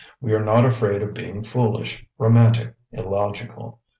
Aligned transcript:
We 0.19 0.33
are 0.33 0.43
not 0.43 0.65
afraid 0.65 1.03
of 1.03 1.13
being 1.13 1.43
foolish, 1.43 2.03
romantic, 2.17 2.73
illogical. 2.91 3.81